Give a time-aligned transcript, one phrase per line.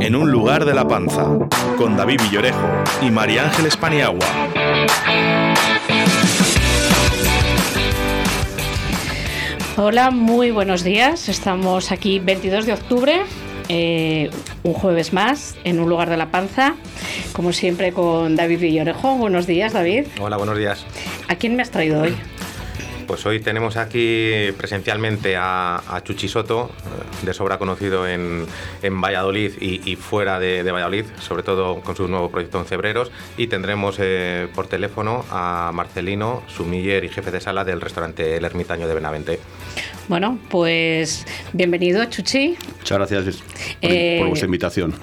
[0.00, 1.38] En un lugar de la panza,
[1.78, 2.66] con David Villorejo
[3.02, 4.26] y María Ángeles Paniagua.
[9.76, 11.28] Hola, muy buenos días.
[11.28, 13.22] Estamos aquí 22 de octubre,
[13.68, 14.30] eh,
[14.64, 16.74] un jueves más, en un lugar de la panza,
[17.32, 19.16] como siempre con David Villorejo.
[19.16, 20.06] Buenos días, David.
[20.20, 20.84] Hola, buenos días.
[21.28, 22.16] ¿A quién me has traído hoy?
[23.06, 26.70] Pues hoy tenemos aquí presencialmente a, Chuchi Soto,
[27.22, 28.46] de sobra conocido en,
[28.82, 33.10] Valladolid y, fuera de, Valladolid, sobre todo con su nuevo proyecto en Cebreros.
[33.36, 38.44] Y tendremos eh, por teléfono a Marcelino, sumiller y jefe de sala del restaurante El
[38.44, 39.40] Ermitaño de Benavente.
[40.08, 42.56] Bueno, pues bienvenido, Chuchi.
[42.78, 44.94] Muchas gracias por, eh, vuestra invitación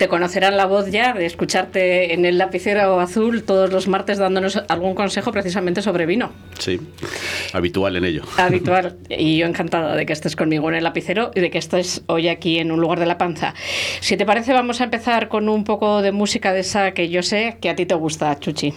[0.00, 4.62] te conocerán la voz ya de escucharte en el lapicero azul todos los martes dándonos
[4.68, 6.32] algún consejo precisamente sobre vino.
[6.58, 6.80] Sí,
[7.52, 8.22] habitual en ello.
[8.38, 8.96] Habitual.
[9.10, 12.28] Y yo encantada de que estés conmigo en el lapicero y de que estés hoy
[12.28, 13.52] aquí en un lugar de la panza.
[14.00, 17.22] Si te parece, vamos a empezar con un poco de música de esa que yo
[17.22, 18.72] sé que a ti te gusta, Chuchi.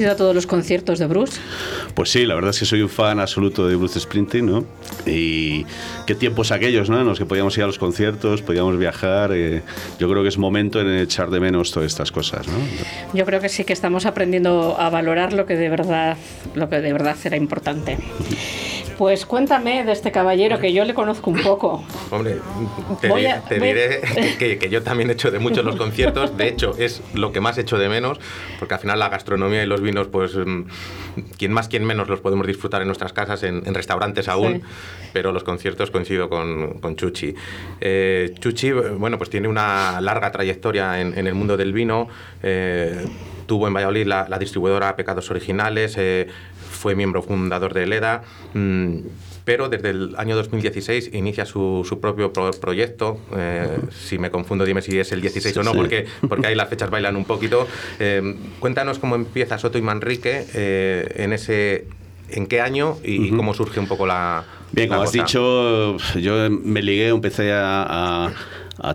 [0.00, 1.38] Has ido a todos los conciertos de Bruce.
[1.94, 4.64] Pues sí, la verdad es que soy un fan absoluto de Bruce Springsteen, ¿no?
[5.06, 5.66] Y
[6.06, 7.00] qué tiempos aquellos, ¿no?
[7.00, 9.32] En los que podíamos ir a los conciertos, podíamos viajar.
[9.34, 9.62] Eh,
[9.98, 12.54] yo creo que es momento en echar de menos todas estas cosas, ¿no?
[13.12, 16.16] Yo creo que sí que estamos aprendiendo a valorar lo que de verdad,
[16.54, 17.98] lo que de verdad era importante.
[19.00, 21.82] Pues cuéntame de este caballero que yo le conozco un poco.
[22.10, 22.36] Hombre,
[23.00, 24.02] te, diré
[24.38, 26.36] que, yo también he hecho de muchos los conciertos.
[26.36, 28.20] De hecho, es lo que más he hecho de menos,
[28.58, 30.64] porque al final la gastronomía y los vinos, pues, mm,
[31.38, 34.64] quien más, quien menos los podemos disfrutar en nuestras casas, en, restaurantes aún.
[35.14, 37.34] Pero los conciertos coincido con, con Chuchi.
[37.80, 42.06] Eh, Chuchi, bueno, pues tiene una larga trayectoria en, el mundo del vino.
[42.42, 43.06] Eh,
[43.46, 46.28] tuvo en Valladolid la, la distribuidora Pecados Originales, eh,
[46.80, 48.22] fue miembro fundador de LEDA,
[48.54, 48.96] mm,
[49.44, 53.20] pero desde el año 2016 inicia su, su propio proyecto.
[53.36, 56.68] Eh, si me confundo, dime si es el 16 o no, porque, porque ahí las
[56.68, 57.68] fechas bailan un poquito.
[57.98, 61.86] Eh, cuéntanos cómo empieza Soto y Manrique eh, en ese
[62.32, 64.44] ¿En qué año y, cómo surge un poco la...
[64.70, 68.32] Bien, como has dicho, yo me ligué, empecé a a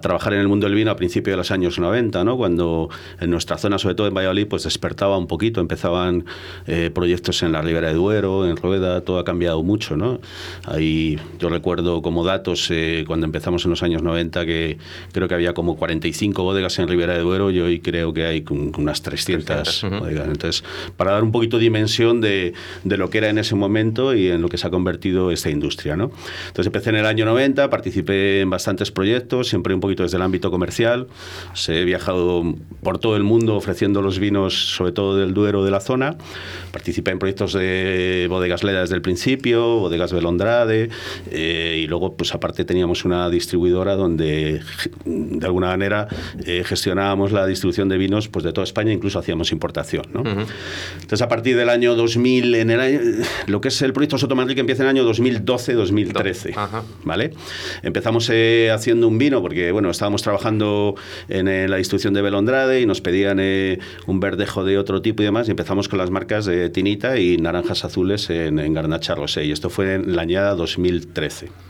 [0.01, 2.37] trabajar en el mundo del vino a principios de los años 90, ¿no?
[2.37, 6.25] cuando en nuestra zona, sobre todo en Valladolid, pues despertaba un poquito, empezaban
[6.67, 9.95] eh, proyectos en la Ribera de Duero, en Rueda, todo ha cambiado mucho.
[9.95, 10.19] ¿no?
[10.65, 14.77] Ahí yo recuerdo como datos, eh, cuando empezamos en los años 90, que
[15.11, 18.43] creo que había como 45 bodegas en Ribera de Duero y hoy creo que hay
[18.77, 20.27] unas 300, bodegas.
[20.27, 20.63] Entonces,
[20.97, 22.53] para dar un poquito de dimensión de,
[22.83, 25.49] de, lo que era en ese momento y en lo que se ha convertido esta
[25.49, 25.95] industria.
[25.95, 26.11] ¿no?
[26.47, 30.23] Entonces empecé en el año 90, participé en bastantes proyectos, siempre un poquito desde el
[30.23, 31.07] ámbito comercial.
[31.53, 32.43] Se he viajado
[32.81, 36.17] por todo el mundo ofreciendo los vinos, sobre todo del Duero de la zona.
[36.71, 40.89] Participé en proyectos de bodegas Leda desde el principio, bodegas Belondrade,
[41.31, 44.61] eh, y luego, pues aparte, teníamos una distribuidora donde,
[45.05, 46.07] de alguna manera,
[46.45, 50.05] eh, gestionábamos la distribución de vinos pues, de toda España, incluso hacíamos importación.
[50.11, 50.21] ¿no?
[50.21, 54.59] Entonces, a partir del año 2000, en el lo que es el proyecto Soto que
[54.59, 56.83] empieza en el año 2012-2013.
[57.03, 57.31] ¿vale?
[57.83, 60.95] Empezamos eh, haciendo un vino porque bueno, estábamos trabajando
[61.27, 65.21] en eh, la distribución de Belondrade y nos pedían eh, un verdejo de otro tipo
[65.23, 69.15] y demás, y empezamos con las marcas de Tinita y Naranjas Azules en, en Garnacha
[69.15, 71.64] Rosé, y esto fue en la añada 2013.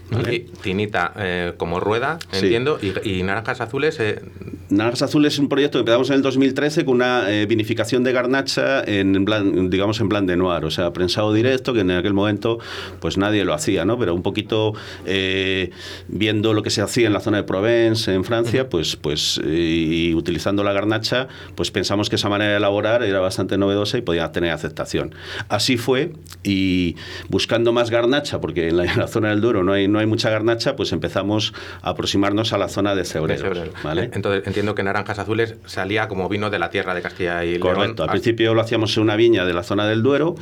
[0.62, 4.00] Tinita eh, como rueda, entiendo, y, Naranjas Azules.
[4.00, 4.22] Eh...
[4.70, 8.12] Naranjas Azules es un proyecto que empezamos en el 2013 con una eh, vinificación de
[8.12, 12.14] garnacha en plan, digamos, en plan de noir, o sea, prensado directo, que en aquel
[12.14, 12.60] momento
[13.00, 13.98] pues nadie lo hacía, ¿no?
[13.98, 14.74] Pero un poquito
[15.06, 15.72] eh,
[16.08, 20.14] viendo lo que se hacía en la zona de Provence, en Francia, pues, pues y
[20.14, 24.32] utilizando la garnacha, pues pensamos que esa manera de elaborar era bastante novedosa y podía
[24.32, 25.16] tener aceptación.
[25.50, 26.14] Así fue,
[26.44, 26.96] y
[27.30, 30.76] buscando más garnacha, porque en la, zona del Duro no hay no hay mucha garnacha,
[30.76, 33.70] pues empezamos a aproximarnos a la zona de Cebreros.
[33.82, 34.10] ¿vale?
[34.14, 37.62] Entonces, entiendo que Naranjas Azules salía como vino de la tierra de Castilla y León.
[37.62, 40.36] Correcto, al principio lo hacíamos en una viña de la zona del Duero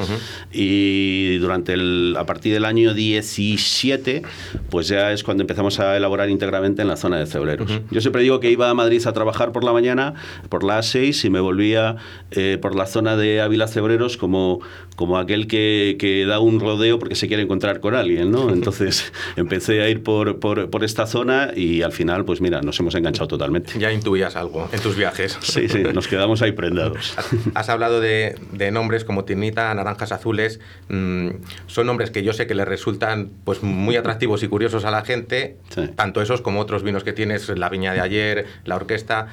[0.52, 4.24] y durante el, a partir del año 17,
[4.72, 7.72] pues ya es cuando empezamos a elaborar íntegramente en la zona de Cebreros.
[7.92, 10.16] Yo siempre digo que iba a Madrid a trabajar por la mañana,
[10.50, 11.98] por la A6, y me volvía
[12.32, 14.62] eh, por la zona de Ávila Cebreros como,
[14.96, 18.50] como aquel que, que, da un rodeo porque se quiere encontrar con alguien, ¿no?
[18.54, 19.14] Entonces
[19.44, 22.96] empecé a ir por, por, por, esta zona y al final, pues mira, nos hemos
[22.96, 23.78] enganchado totalmente.
[23.78, 25.38] Ya intuías algo en tus viajes.
[25.42, 27.16] Sí, sí, nos quedamos ahí prendados.
[27.54, 30.60] Has hablado de, de nombres como Tinita, Naranjas Azules.
[30.90, 31.30] Mm,
[31.68, 35.04] son nombres que yo sé que le resultan pues muy atractivos y curiosos a la
[35.04, 35.58] gente,
[35.96, 39.28] tanto esos como otros vinos que tienes, la viña de ayer, la orquesta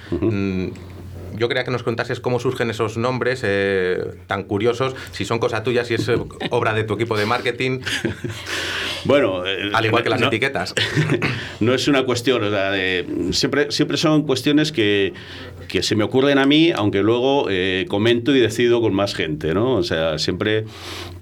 [1.37, 5.62] yo quería que nos contases cómo surgen esos nombres eh, tan curiosos, si son cosa
[5.62, 6.17] tuya, si es eh,
[6.50, 7.81] obra de tu equipo de marketing.
[9.06, 10.75] Bueno, eh, al igual que las etiquetas.
[11.61, 15.15] No es una cuestión, o sea, de, siempre, siempre son cuestiones que,
[15.69, 17.49] que se me ocurren a mí, aunque luego
[17.88, 19.76] comento y decido con más gente, ¿no?
[19.76, 20.65] O sea, siempre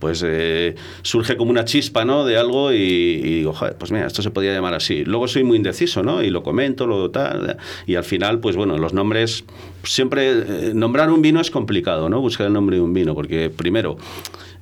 [0.00, 0.24] pues
[1.02, 2.24] surge como una chispa, ¿no?
[2.24, 5.04] De algo y, digo, joder, pues mira, esto se podría llamar así.
[5.04, 6.22] Luego soy muy indeciso, ¿no?
[6.22, 9.44] Y lo comento, lo tal, y al final, pues bueno, los nombres
[9.98, 12.20] siempre eh, nombrar un vino es complicado, ¿no?
[12.20, 13.96] Buscar el nombre de un vino, porque primero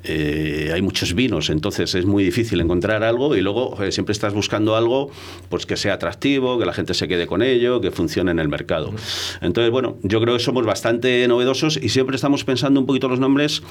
[0.02, 4.76] eh, hay muchos vinos, entonces es muy difícil encontrar algo y luego siempre estás buscando
[4.76, 5.10] algo
[5.50, 8.48] pues que sea atractivo, que la gente se quede con ello, que funcione en el
[8.48, 8.94] mercado.
[9.42, 13.20] Entonces, bueno, yo creo que somos bastante novedosos y siempre estamos pensando un poquito los
[13.20, 13.62] nombres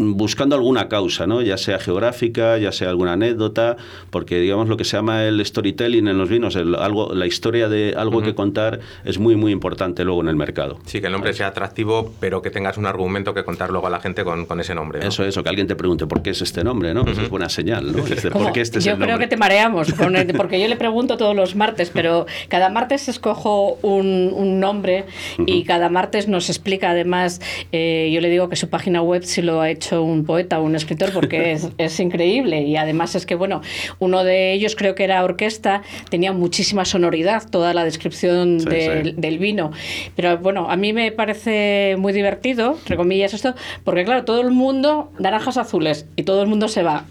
[0.00, 1.42] buscando alguna causa, ¿no?
[1.42, 3.76] ya sea geográfica, ya sea alguna anécdota,
[4.10, 7.94] porque digamos lo que se llama el storytelling en los vinos, algo, la historia de
[7.96, 10.78] algo que contar es muy muy importante luego en el mercado.
[10.86, 13.90] Sí, que el nombre sea atractivo, pero que tengas un argumento que contar luego a
[13.90, 15.06] la gente con, con ese nombre.
[15.06, 17.04] Eso, eso, que alguien te pregunte por qué es este nombre, ¿no?
[17.04, 18.04] Pues es buena señal, ¿no?
[18.56, 19.92] este yo creo que te mareamos,
[20.36, 25.04] porque yo le pregunto todos los martes, pero cada martes escojo un, un nombre
[25.46, 27.40] y cada martes nos explica además,
[27.72, 30.64] eh, yo le digo que su página web si lo ha hecho un poeta o
[30.64, 33.60] un escritor porque es, increíble y además es que, bueno,
[33.98, 39.38] uno de ellos creo que era orquesta, tenía muchísima sonoridad, toda la descripción del, del,
[39.38, 39.70] vino.
[40.16, 43.54] Pero bueno, a mí me parece muy divertido, entre comillas esto,
[43.84, 47.04] porque claro, todo el mundo, naranjas azules, y todo el mundo se va.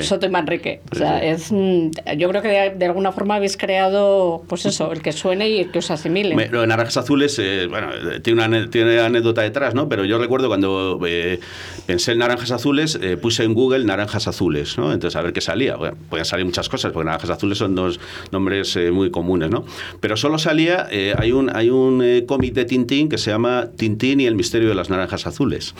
[0.00, 0.80] Soto y Manrique.
[0.92, 5.12] O sea, es, yo creo que de, alguna forma habéis creado, pues eso, el que
[5.12, 6.48] suene y el que os asimile.
[6.50, 7.88] lo de Naranjas Azules, eh, bueno,
[8.22, 9.88] tiene una, tiene anécdota detrás, ¿no?
[9.88, 11.40] Pero yo recuerdo cuando eh,
[11.86, 14.92] pensé en Naranjas Azules, eh, puse en Google Naranjas Azules, ¿no?
[14.92, 15.76] Entonces, a ver qué salía.
[15.76, 18.00] Bueno, podían salir muchas cosas, porque Naranjas Azules son dos
[18.32, 19.64] nombres muy comunes, ¿no?
[20.00, 20.88] Pero solo salía,
[21.18, 24.74] hay un, hay un cómic de Tintín que se llama Tintín y el misterio de
[24.74, 25.74] las naranjas azules.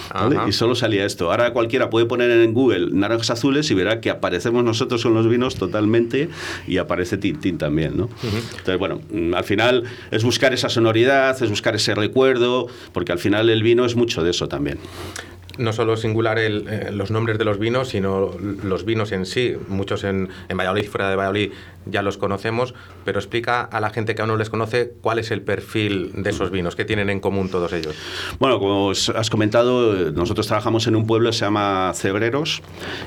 [0.48, 1.30] Y solo salía esto.
[1.30, 5.28] Ahora cualquiera puede poner en Google Naranjas Azules y verá que aparecemos nosotros con los
[5.28, 6.28] vinos totalmente
[6.66, 8.08] y aparece Tintín también, ¿no?
[8.22, 13.18] Entonces, bueno, mm, al final es buscar esa sonoridad, es buscar ese recuerdo, porque al
[13.18, 14.78] final el vino es mucho de eso también
[15.58, 19.56] no solo singular eh, los nombres de los vinos, sino los vinos en sí.
[19.68, 21.52] Muchos en, en Valladolid y fuera de Valladolid
[21.86, 22.74] ya los conocemos,
[23.04, 26.30] pero explica a la gente que aún no les conoce cuál es el perfil de
[26.30, 27.94] esos vinos, qué tienen en común todos ellos.
[28.38, 32.62] Bueno, como has comentado, nosotros trabajamos en un pueblo que se llama Cebreros,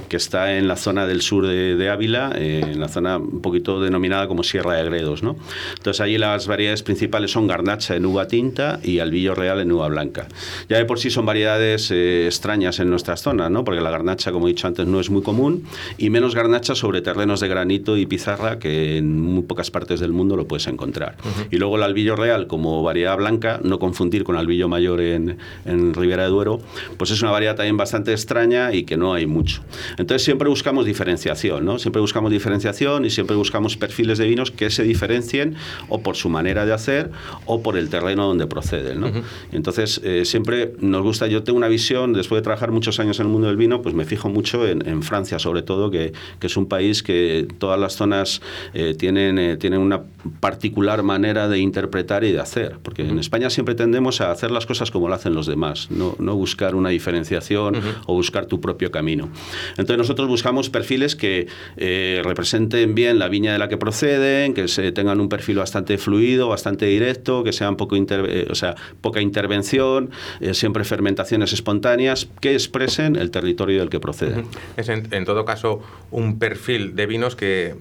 [0.09, 3.81] que está en la zona del sur de, Ávila, eh, en la zona un poquito
[3.81, 5.23] denominada como Sierra de Gredos.
[5.23, 5.37] ¿no?
[5.77, 9.87] Entonces allí las variedades principales son garnacha en uva tinta y albillo real en uva
[9.87, 10.27] blanca.
[10.69, 13.63] Ya de por sí son variedades eh, extrañas en nuestras zonas, ¿no?
[13.63, 15.63] porque la garnacha, como he dicho antes, no es muy común,
[15.97, 20.13] y menos garnacha sobre terrenos de granito y pizarra, que en muy pocas partes del
[20.13, 21.17] mundo lo puedes encontrar.
[21.51, 25.93] Y luego el albillo real como variedad blanca, no confundir con albillo mayor en, en
[25.93, 26.61] Ribera de Duero,
[26.97, 29.61] pues es una variedad también bastante extraña y que no hay mucho.
[29.97, 31.79] Entonces siempre buscamos diferenciación, ¿no?
[31.79, 35.55] Siempre buscamos diferenciación y siempre buscamos perfiles de vinos que se diferencien
[35.89, 37.11] o por su manera de hacer
[37.45, 39.11] o por el terreno donde proceden, ¿no?
[39.51, 43.27] Entonces eh, siempre nos gusta, yo tengo una visión, después de trabajar muchos años en
[43.27, 46.47] el mundo del vino, pues me fijo mucho en, en Francia sobre todo, que, que,
[46.47, 48.41] es un país que todas las zonas
[48.73, 50.01] eh, tienen, eh, tienen una
[50.41, 54.65] particular manera de interpretar y de hacer, porque en España siempre tendemos a hacer las
[54.65, 58.91] cosas como lo hacen los demás, no, no buscar una diferenciación o buscar tu propio
[58.91, 59.29] camino.
[59.71, 64.67] Entonces nosotros buscamos perfiles que eh, representen bien la viña de la que proceden, que
[64.67, 70.11] se tengan un perfil bastante fluido, bastante directo, que sean poco o sea, poca intervención,
[70.51, 74.45] siempre fermentaciones espontáneas que expresen el territorio del que proceden.
[74.75, 75.81] Es en todo caso
[76.11, 77.75] un perfil de vinos que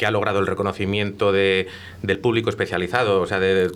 [0.00, 1.66] que ha logrado el reconocimiento de,
[2.00, 3.20] del público especializado.
[3.20, 3.70] O sea, de,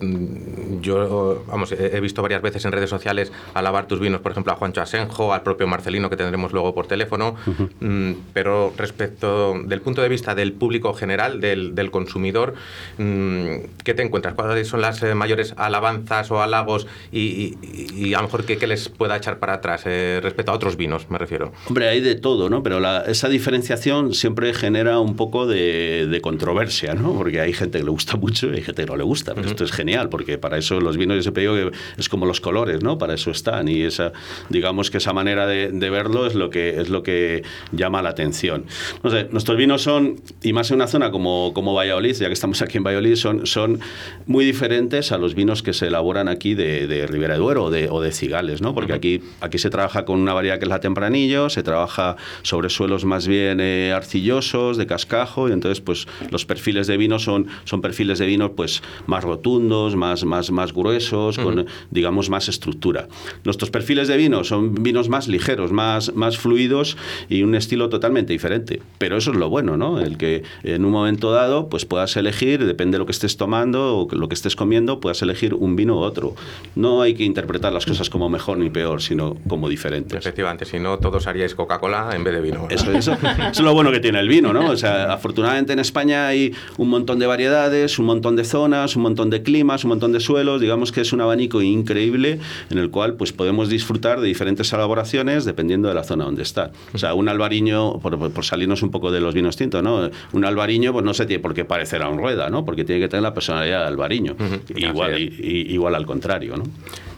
[0.81, 4.57] yo, vamos, he visto varias veces en redes sociales alabar tus vinos, por ejemplo, a
[4.57, 7.37] Juancho Asenjo, al propio Marcelino, que tendremos luego por teléfono,
[7.81, 12.55] mm, pero respecto del punto de vista del público general, del, del consumidor,
[12.97, 14.33] mm, ¿qué te encuentras?
[14.33, 17.59] ¿Cuáles son las eh, mayores alabanzas o halagos y,
[17.95, 21.11] y, a lo mejor qué, les pueda echar para atrás eh, respecto a otros vinos,
[21.11, 21.53] me refiero?
[21.69, 22.63] Hombre, hay de todo, ¿no?
[22.63, 27.15] Pero esa diferenciación siempre genera un poco de, de, controversia, ¿no?
[27.15, 29.49] Porque hay gente que le gusta mucho y hay gente que no le gusta, pero
[29.49, 32.41] esto es genial, porque para eso los vinos, yo siempre digo que es como los
[32.41, 32.99] colores, ¿no?
[32.99, 34.13] Para eso están y esa,
[34.49, 37.43] digamos que esa manera de, de verlo es lo, que, es lo que
[37.73, 38.65] llama la atención.
[39.03, 42.33] No sé, nuestros vinos son, y más en una zona como, como Valladolid, ya que
[42.33, 43.81] estamos aquí en Valladolid, son, son
[44.27, 47.71] muy diferentes a los vinos que se elaboran aquí de, de Ribera de Duero o
[47.71, 48.75] de, o de Cigales, ¿no?
[48.75, 52.69] Porque aquí, aquí se trabaja con una variedad que es la tempranillo, se trabaja sobre
[52.69, 57.49] suelos más bien eh, arcillosos, de cascajo, y entonces pues los perfiles de vino son,
[57.65, 63.09] son perfiles de vino pues más rotundos, más, más, más gruesos, con digamos más estructura.
[63.45, 66.97] Nuestros perfiles de vino son vinos más ligeros, más, más fluidos
[67.29, 68.81] y un estilo totalmente diferente.
[68.99, 70.01] Pero eso es lo bueno, ¿no?
[70.01, 73.99] El que en un momento dado pues puedas elegir, depende de lo que estés tomando
[73.99, 76.35] o lo que estés comiendo, puedas elegir un vino u otro.
[76.75, 80.19] No hay que interpretar las cosas como mejor ni peor, sino como diferentes.
[80.19, 82.67] Efectivamente, si no todos haríais Coca-Cola en vez de vino.
[82.71, 83.17] Eso, eso,
[83.51, 84.71] es lo bueno que tiene el vino, ¿no?
[84.71, 89.03] O sea, afortunadamente en España hay un montón de variedades, un montón de zonas, un
[89.03, 92.39] montón de climas, un montón de suelos, digamos que es un abanico increíble
[92.71, 96.73] en el cual pues podemos disfrutar de diferentes elaboraciones dependiendo de la zona donde está.
[96.93, 100.11] O sea, un albariño, por, por salirnos un poco de los vinos tintos, ¿no?
[100.33, 102.65] Un albariño pues no se tiene por qué parecer a un rueda, ¿no?
[102.65, 104.37] Porque tiene que tener la personalidad de albariño.
[104.75, 106.65] igual, igual al contrario, ¿no?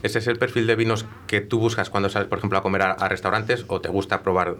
[0.03, 2.83] ¿Ese es el perfil de vinos que tú buscas cuando sales, por ejemplo, a comer
[2.83, 4.55] a restaurantes o te gusta probar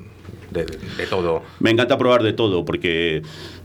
[0.65, 1.43] de, todo.
[1.59, 3.21] Me encanta probar de todo, porque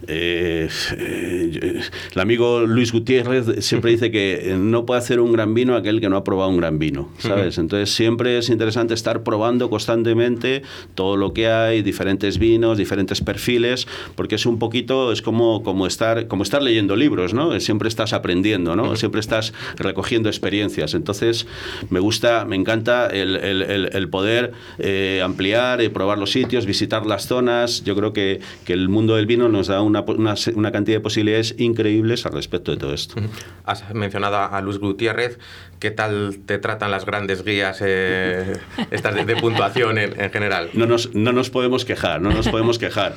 [0.06, 1.80] eh, eh,
[2.12, 6.08] el amigo Luis Gutiérrez siempre dice que no puede hacer un gran vino aquel que
[6.08, 7.58] no ha probado un gran vino, ¿sabes?
[7.58, 10.62] Entonces siempre es interesante estar probando constantemente
[10.94, 15.86] todo lo que hay, diferentes vinos, diferentes perfiles, porque es un poquito, es como, como,
[15.86, 17.58] estar, como estar leyendo libros, ¿no?
[17.60, 18.96] Siempre estás aprendiendo, ¿no?
[18.96, 20.94] Siempre estás recogiendo experiencias.
[20.94, 21.46] Entonces
[21.90, 27.26] me gusta, me encanta el, el, poder eh, ampliar, y probar los sitios, visitar las
[27.26, 27.84] zonas.
[27.84, 31.00] Yo creo que, que el mundo del vino nos da una, una, una, cantidad de
[31.00, 33.16] posibilidades increíbles al respecto de todo esto.
[33.64, 35.38] Has mencionado a Luis Gutiérrez.
[35.78, 38.56] ¿Qué tal te tratan las grandes guías eh,
[38.92, 40.70] estas de, puntuación en, en, general?
[40.74, 43.14] No nos, no nos podemos quejar, no nos podemos quejar.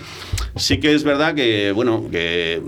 [0.56, 2.60] Sí que es verdad que, bueno, que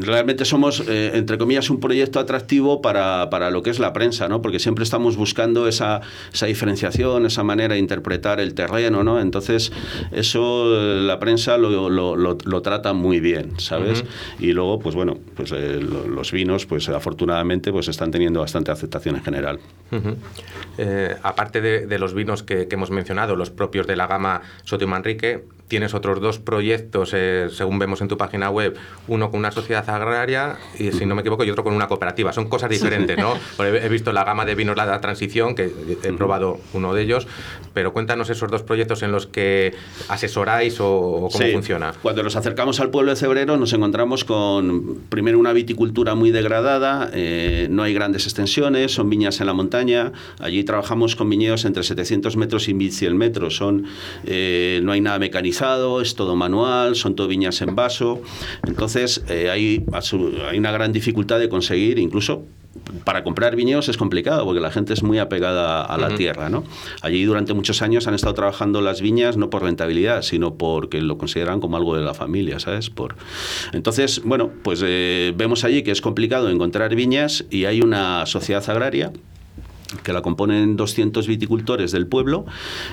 [0.00, 4.28] realmente somos, eh, entre comillas, un proyecto atractivo para, para, lo que es la prensa,
[4.28, 4.42] ¿no?
[4.42, 6.00] Porque siempre estamos buscando esa,
[6.32, 9.20] esa diferenciación, esa manera de interpretar el terreno, ¿no?
[9.20, 9.70] Entonces,
[10.18, 14.04] eso la prensa lo, lo, lo, trata muy bien, ¿sabes?
[14.38, 19.16] Y luego, pues bueno, pues eh, los vinos, pues afortunadamente, pues están teniendo bastante aceptación
[19.16, 19.60] en general.
[20.76, 24.42] Eh, aparte de, de, los vinos que, que, hemos mencionado, los propios de la gama
[24.64, 29.30] Soto y Manrique, tienes otros dos proyectos, eh, según vemos en tu página web, uno
[29.30, 32.32] con una sociedad agraria y, si no me equivoco, y otro con una cooperativa.
[32.32, 33.34] Son cosas diferentes, ¿no?
[33.64, 35.70] he visto la gama de vinos La Transición, que
[36.02, 37.26] he probado uno de ellos,
[37.74, 39.74] pero cuéntanos esos dos proyectos en los que
[40.08, 41.92] asesoráis o, cómo funciona.
[42.02, 47.10] Cuando nos acercamos al pueblo de Cebrero nos encontramos con, primero, una viticultura muy degradada,
[47.12, 51.82] eh, no hay grandes extensiones, son viñas en la montaña, allí trabajamos con viñedos entre
[51.82, 53.84] 700 metros y 1100 metros, son,
[54.24, 55.57] eh, no hay nada mecanizado
[56.00, 58.20] es todo manual, son todo viñas en vaso.
[58.66, 59.84] Entonces eh, hay,
[60.48, 62.44] hay una gran dificultad de conseguir, incluso
[63.04, 66.48] para comprar viñedos es complicado porque la gente es muy apegada a la tierra.
[66.48, 66.64] ¿no?
[67.02, 71.18] Allí durante muchos años han estado trabajando las viñas no por rentabilidad, sino porque lo
[71.18, 72.90] consideran como algo de la familia, ¿sabes?
[72.90, 73.16] Por...
[73.72, 78.68] Entonces, bueno, pues eh, vemos allí que es complicado encontrar viñas y hay una sociedad
[78.70, 79.12] agraria
[80.02, 82.44] que la componen 200 viticultores del pueblo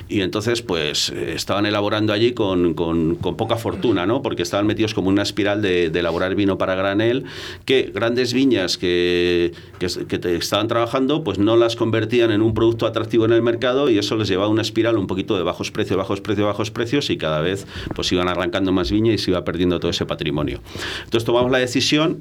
[0.08, 4.22] y entonces pues estaban elaborando allí con, con, poca fortuna, ¿no?
[4.22, 7.26] porque estaban metidos como una espiral de, elaborar vino para granel
[7.66, 13.26] que grandes viñas que, que, estaban trabajando pues no las convertían en un producto atractivo
[13.26, 15.98] en el mercado y eso les llevaba a una espiral un poquito de bajos precios,
[15.98, 19.44] bajos precios, bajos precios y cada vez pues iban arrancando más viña y se iba
[19.44, 20.62] perdiendo todo ese patrimonio.
[21.04, 22.20] Entonces tomamos la decisión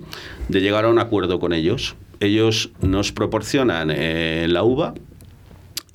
[0.48, 4.94] de llegar a un acuerdo con ellos ellos nos proporcionan eh, la uva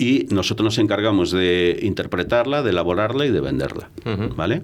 [0.00, 3.90] y nosotros nos encargamos de interpretarla, de elaborarla y de venderla.
[4.34, 4.62] ¿Vale?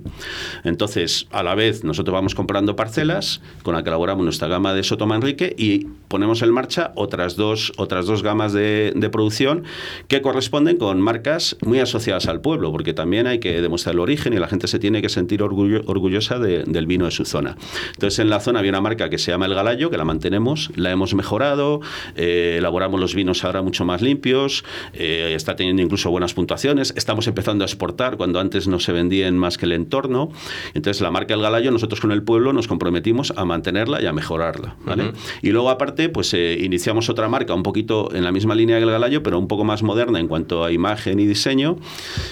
[0.64, 4.83] Entonces, a la vez, nosotros vamos comprando parcelas con la que elaboramos nuestra gama de
[4.83, 9.62] Soto Manrique y ponemos en marcha otras dos, otras dos gamas de, producción
[10.09, 14.33] que corresponden con marcas muy asociadas al pueblo, porque también hay que demostrar el origen
[14.33, 17.57] y la gente se tiene que sentir orgullosa del vino de su zona.
[17.95, 20.71] Entonces, en la zona había una marca que se llama El Galayo, que la mantenemos,
[20.75, 21.81] la hemos mejorado,
[22.16, 27.26] eh, elaboramos los vinos ahora mucho más limpios, eh, está teniendo incluso buenas puntuaciones, estamos
[27.26, 30.30] empezando a exportar cuando antes no se vendían más que el entorno.
[30.75, 34.12] Entonces, la marca El Galayo, nosotros con el pueblo nos comprometimos a mantenerla y a
[34.12, 34.76] mejorarla.
[34.85, 35.12] ¿vale?
[35.42, 38.85] Y luego, aparte, pues eh, iniciamos otra marca un poquito en la misma línea que
[38.85, 41.78] el Galayo, pero un poco más moderna en cuanto a imagen y diseño,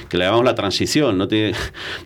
[0.08, 1.18] que le llamamos la transición.
[1.18, 1.54] No tiene,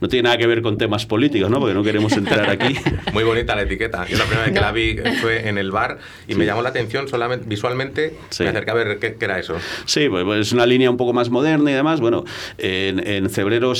[0.00, 1.58] no tiene nada que ver con temas políticos, ¿no?
[1.60, 2.76] porque no queremos entrar aquí.
[3.12, 4.06] Muy bonita la etiqueta.
[4.06, 6.70] Yo la primera vez que la vi fue en el bar y me llamó la
[6.70, 8.14] atención solamente visualmente.
[8.38, 9.56] Me acerqué a ver qué, era eso.
[9.84, 12.00] Sí, pues, pues, es una línea un poco más moderna y demás.
[12.00, 12.24] Bueno,
[12.58, 13.30] en, en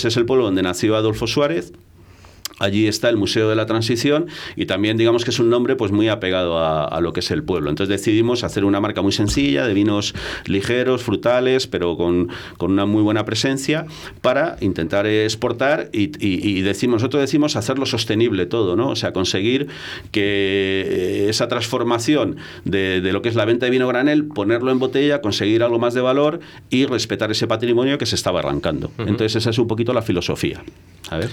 [0.05, 1.73] es el pueblo donde nació Adolfo Suárez
[2.58, 5.92] Allí está el Museo de la Transición y también digamos que es un nombre pues
[5.92, 7.70] muy apegado a, lo que es el pueblo.
[7.70, 10.14] Entonces decidimos hacer una marca muy sencilla de vinos
[10.46, 12.28] ligeros, frutales, pero con,
[12.60, 13.86] una muy buena presencia
[14.20, 18.90] para intentar exportar y, decimos, nosotros decimos hacerlo sostenible todo, ¿no?
[18.90, 19.68] O sea, conseguir
[20.10, 24.78] que eh, esa transformación de, lo que es la venta de vino granel, ponerlo en
[24.78, 28.90] botella, conseguir algo más de valor y respetar ese patrimonio que se estaba arrancando.
[28.98, 30.62] Entonces esa es un poquito la filosofía.
[31.10, 31.30] A ver.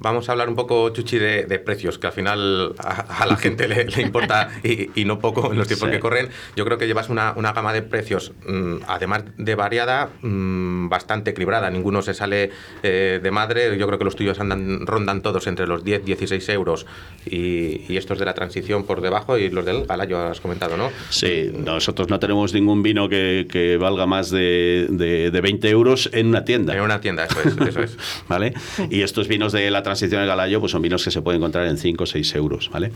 [0.00, 4.02] Vamos a hablar un poco, Chuchi, de, precios, que al final a, la gente le,
[4.02, 6.28] importa y, no poco en los tiempos que corren.
[6.54, 11.70] Yo creo que llevas una, gama de precios, mm, además de variada, mm, bastante equilibrada.
[11.70, 12.50] Ninguno se sale
[12.82, 13.78] eh, de madre.
[13.78, 16.86] Yo creo que los tuyos andan, rondan todos entre los 10, 16 euros
[17.24, 20.90] y, estos de la transición por debajo y los del galayo, has comentado, ¿no?
[21.08, 26.44] Sí, nosotros no tenemos ningún vino que, valga más de, de, 20 euros en una
[26.44, 26.74] tienda.
[26.74, 27.56] En una tienda, eso es.
[27.68, 27.96] Eso es.
[28.28, 28.52] ¿Vale?
[28.90, 31.66] Y estos vinos de la transición del Galayo pues son vinos que se pueden encontrar
[31.66, 32.90] en 5 o 6 euros, ¿vale?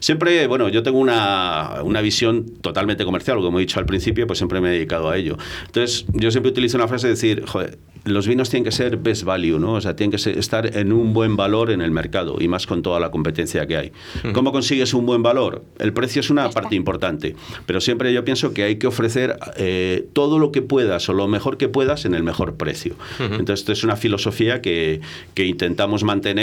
[0.00, 4.38] Siempre, bueno, yo tengo una, una visión totalmente comercial, como he dicho al principio, pues
[4.38, 5.38] siempre me he dedicado a ello.
[5.66, 9.24] Entonces, yo siempre utilizo una frase de decir, joder, los vinos tienen que ser best
[9.24, 9.74] value, ¿no?
[9.74, 12.82] O sea, tienen que estar en un buen valor en el mercado y más con
[12.82, 13.92] toda la competencia que hay.
[14.32, 15.64] ¿Cómo consigues un buen valor?
[15.78, 17.34] El precio es una parte importante,
[17.66, 21.28] pero siempre yo pienso que hay que ofrecer eh, todo lo que puedas o lo
[21.28, 22.94] mejor que puedas en el mejor precio.
[23.18, 25.00] Entonces, esto es una filosofía que,
[25.34, 26.33] que, intentamos mantener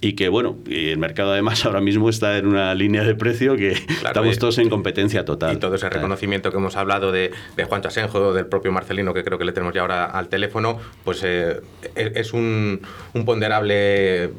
[0.00, 3.72] y que, bueno, el mercado además ahora mismo está en una línea de precio que
[3.72, 5.54] estamos todos en competencia total.
[5.54, 9.24] Y todo ese reconocimiento que hemos hablado de, de Juan Chasenjo, del propio Marcelino, que
[9.24, 11.60] creo que le tenemos ya ahora al teléfono, pues eh,
[11.94, 12.80] e-, es un,
[13.24, 14.30] ponderable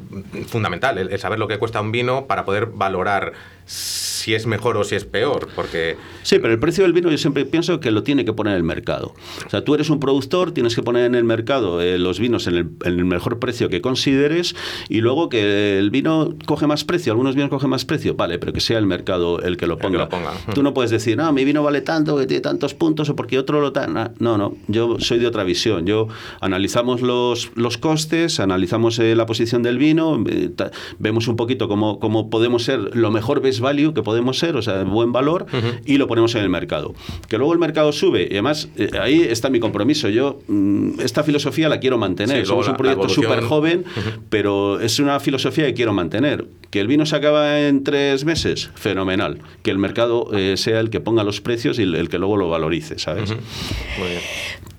[0.46, 3.32] fundamental, el, saber lo que cuesta un vino para poder valorar
[3.64, 5.96] si es mejor o si es peor, porque...
[6.22, 8.62] Sí, pero el precio del vino yo siempre pienso que lo tiene que poner el
[8.62, 9.14] mercado.
[9.46, 12.46] O sea, tú eres un productor, tienes que poner en el mercado eh, los vinos
[12.46, 14.54] en el, mejor precio que consideres
[14.88, 18.52] y luego que el vino coge más precio, algunos vinos cogen más precio, vale, pero
[18.52, 20.08] que sea el mercado el que lo ponga.
[20.54, 23.38] Tú no puedes decir, no, mi vino vale tanto, que tiene tantos puntos o porque
[23.38, 23.86] otro lo da.
[24.18, 25.86] No, no, yo soy de otra visión.
[25.86, 26.08] Yo
[26.40, 30.50] analizamos los, los costes, analizamos eh, la posición del vino, eh,
[30.98, 34.62] vemos un poquito cómo, cómo podemos ser lo mejor best value que podemos ser, o
[34.62, 35.46] sea, buen valor,
[35.84, 36.94] y lo ponemos en el mercado.
[37.28, 40.08] Que luego el mercado sube, y además eh, ahí está mi compromiso.
[40.08, 42.46] Yo mm, esta filosofía la quiero mantener.
[42.46, 43.84] Somos un proyecto súper joven,
[44.28, 46.46] pero es una filosofía que quiero mantener.
[46.70, 49.40] Que el vino se acaba en tres meses, fenomenal.
[49.62, 52.48] Que el mercado eh, sea el que ponga los precios y el, que luego lo
[52.48, 53.30] valorice, ¿sabes?
[53.30, 54.20] Muy bien.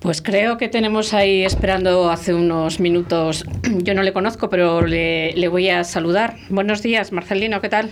[0.00, 3.44] Pues creo que tenemos ahí esperando hace unos minutos,
[3.82, 6.36] yo no le conozco, pero le, le voy a saludar.
[6.50, 7.90] Buenos días, Marcelino, ¿qué tal?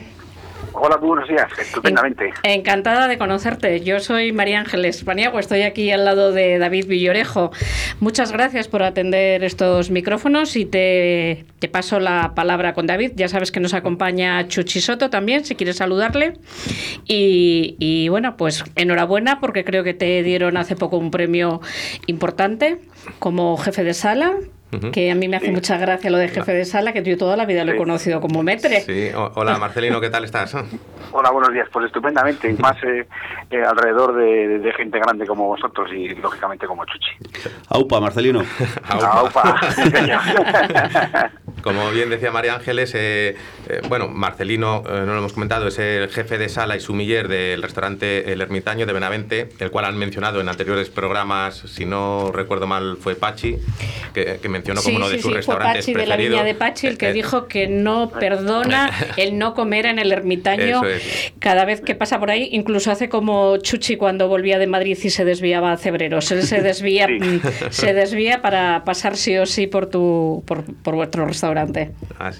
[0.75, 2.33] Hola, buenos días, estupendamente.
[2.45, 3.83] encantada de conocerte.
[3.83, 7.53] Yo soy María Ángeles Paniago, estoy aquí al lado de David Villorejo.
[8.01, 13.13] Muchas gracias por atender estos micrófonos y te, te paso la palabra con David.
[13.17, 16.35] Ya sabes que nos acompaña Chuchi Soto también, si quieres saludarle.
[17.07, 21.61] Y, y bueno, pues enhorabuena porque creo que te dieron hace poco un premio
[22.07, 22.79] importante
[23.19, 24.37] como jefe de sala
[24.93, 27.37] que a mí me hace mucha gracia lo de jefe de sala, que yo toda
[27.37, 28.81] la vida lo he conocido como metre.
[28.81, 30.57] Sí, hola Marcelino, ¿qué tal estás?
[31.15, 33.07] Hola, buenos días, pues estupendamente, más eh,
[33.51, 37.11] eh, alrededor de, gente grande como vosotros y lógicamente como Chuchi.
[37.69, 38.43] Aupa, Marcelino.
[38.89, 39.61] Aupa.
[41.63, 43.37] como bien decía María Ángeles, eh,
[43.69, 47.63] eh, bueno, Marcelino, no lo hemos comentado, es el jefe de sala y sumiller del
[47.63, 52.67] restaurante El Ermitaño de Benavente, el cual han mencionado en anteriores programas, si no recuerdo
[52.67, 53.59] mal, fue Pachi,
[54.15, 56.99] que, mencionó como uno de sus restaurantes fue Pachi de la línea de Pachi el
[56.99, 60.83] que dijo que no perdona el no comer en El Ermitaño
[61.39, 65.11] cada vez que pasa por ahí, incluso hace como Chuchi cuando volvía de Madrid y
[65.11, 66.31] se desviaba a Cebreros.
[66.33, 67.07] Él se desvía,
[67.71, 71.93] se desvía para pasar sí o sí por tu por, por vuestro restaurante.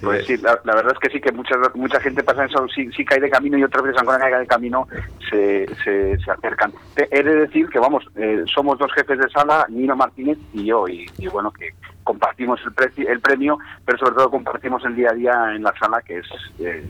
[0.03, 3.05] pues sí, la, verdad es que sí, que mucha, mucha gente pasa eso, sí, sí
[3.05, 4.89] cae de camino y otras veces aunque cae de camino
[5.31, 6.73] se, se, acercan.
[6.97, 10.87] He de decir que, vamos, eh, somos dos jefes de sala, Nino Martínez y yo,
[10.89, 11.71] y, bueno, que
[12.13, 16.03] compartimos el, el premio, pero sobre todo compartimos el día a día en la sala,
[16.03, 16.27] que es
[16.61, 16.85] eh,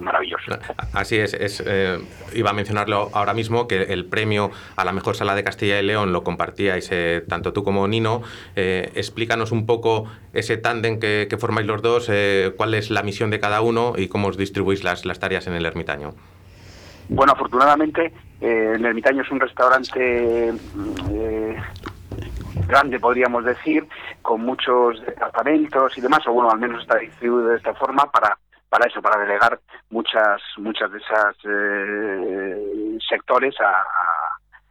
[0.00, 0.58] maravilloso.
[0.92, 1.98] Así es, es eh,
[2.34, 5.84] iba a mencionarlo ahora mismo, que el premio a la mejor sala de Castilla y
[5.84, 6.90] León lo compartíais
[7.28, 8.22] tanto tú como Nino.
[8.56, 12.10] explícanos un poco ese tándem que, formáis los dos,
[12.56, 15.54] cuál es la misión de cada uno y cómo os distribuís las, las tareas en
[15.54, 16.14] el ermitaño.
[17.08, 20.52] Bueno, afortunadamente eh, el Ermitaño es un restaurante
[21.10, 21.56] eh,
[22.66, 23.86] grande, podríamos decir,
[24.22, 28.36] con muchos departamentos y demás, o bueno, al menos está distribuido de esta forma para
[28.68, 33.84] para eso, para delegar muchas muchas de esas eh, sectores a,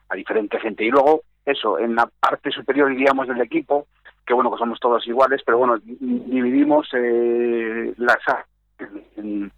[0.10, 0.84] a, diferente gente.
[0.84, 3.88] Y luego, eso, en la parte superior, diríamos, del equipo,
[4.26, 8.17] que bueno, que somos todos iguales, pero bueno, dividimos eh, las
[9.17, 9.52] en,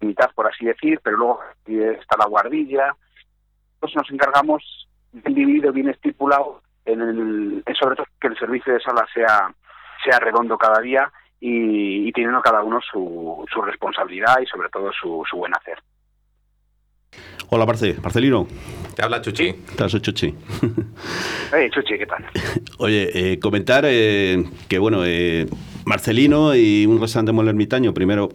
[0.00, 2.94] mitad, por así decir, pero luego está la guardilla.
[3.80, 8.80] Pues nos encargamos bien dividido, bien estipulado, en el, sobre todo que el servicio de
[8.80, 9.52] sala sea,
[10.04, 15.22] sea redondo cada día y, teniendo cada uno su, su responsabilidad y sobre todo su,
[15.28, 15.78] su buen hacer.
[17.48, 18.46] Hola, Marce, Marcelino.
[18.94, 19.52] Te habla Chuchi.
[19.52, 20.34] Te habla Chuchi.
[21.52, 22.24] Hey, Chuchi, ¿qué tal?
[22.78, 25.46] Oye, eh, comentar eh, que, bueno, eh,
[25.84, 28.30] Marcelino y un restaurante molermitaño, primero,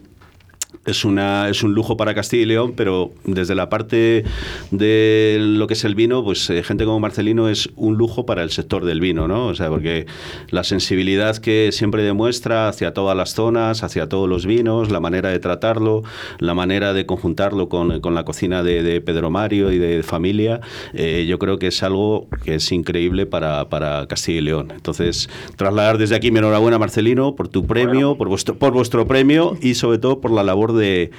[0.86, 4.24] es, una, es un lujo para Castilla y León, pero desde la parte
[4.72, 8.44] de lo que es el vino, pues eh, gente como Marcelino es un lujo para
[8.44, 9.48] el sector del vino, ¿no?
[9.48, 10.08] O sea, porque
[10.50, 15.30] la sensibilidad que siempre demuestra hacia todas las zonas, hacia todos los vinos, la manera
[15.30, 16.04] de tratarlo,
[16.40, 20.62] la manera de conjuntarlo con, con la cocina de, Pedro Mario y de familia,
[20.94, 24.72] eh, yo creo que es algo que es increíble para, para, Castilla y León.
[24.76, 29.58] Entonces, trasladar desde aquí mi enhorabuena, Marcelino, por tu premio, por, vuestro, por vuestro premio
[29.62, 31.12] y sobre todo por la labor de,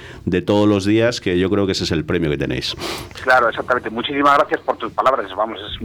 [0.45, 2.75] todos los días, que yo creo que ese es el premio que tenéis.
[3.23, 3.89] Claro, exactamente.
[3.89, 5.29] Muchísimas gracias por tus palabras.
[5.35, 5.81] Vamos, es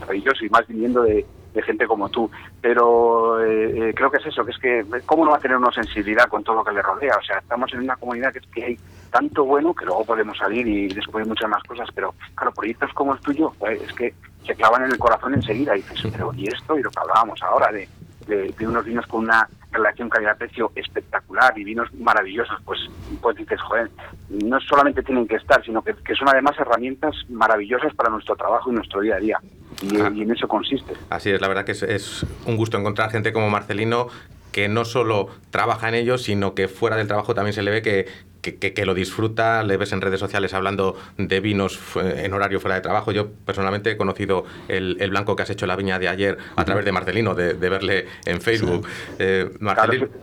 [0.00, 1.24] maravilloso y más viniendo de,
[1.66, 2.30] gente como tú.
[2.60, 5.56] Pero eh, eh, creo que es eso, que es que cómo no va a tener
[5.56, 7.16] una sensibilidad con todo lo que le rodea.
[7.16, 8.78] O sea, estamos en una comunidad que, que hay
[9.10, 11.88] tanto bueno que luego podemos salir y descubrir muchas más cosas.
[11.92, 14.14] Pero claro, proyectos como el tuyo, pues, es que
[14.46, 17.42] se clavan en el corazón enseguida y dices, pero y esto y lo que hablábamos
[17.42, 17.88] ahora de,
[18.28, 22.80] de unos vinos con una relación calidad-precio espectacular y vinos maravillosos, pues,
[23.20, 23.90] pues dices, joder,
[24.30, 28.74] no solamente tienen que estar, sino que, son además herramientas maravillosas para nuestro trabajo y
[28.74, 29.38] nuestro día a día.
[29.82, 30.94] Y, en eso consiste.
[31.10, 34.08] Así es, la verdad que es, un gusto encontrar gente como Marcelino
[34.52, 37.82] que no solo trabaja en ello, sino que fuera del trabajo también se le ve
[37.82, 38.06] que,
[38.40, 42.80] que, lo disfruta, le ves en redes sociales hablando de vinos en horario fuera de
[42.80, 43.12] trabajo.
[43.12, 46.64] Yo personalmente he conocido el, blanco que has hecho en la viña de ayer a
[46.64, 48.86] través de Marcelino, de, verle en Facebook.
[49.18, 49.50] Eh,